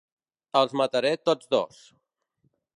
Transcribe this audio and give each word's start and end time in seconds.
Els 0.61 0.73
mataré 0.81 1.11
tots 1.31 1.53
dos! 1.57 1.85